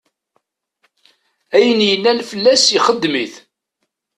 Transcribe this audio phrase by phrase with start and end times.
[1.55, 3.35] Ayen yellan fell-as ixdem-it.